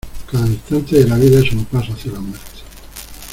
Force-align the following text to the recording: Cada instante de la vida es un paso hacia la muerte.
Cada 0.31 0.47
instante 0.47 0.95
de 0.97 1.07
la 1.07 1.15
vida 1.15 1.41
es 1.41 1.51
un 1.51 1.63
paso 1.65 1.93
hacia 1.93 2.13
la 2.13 2.21
muerte. 2.21 2.51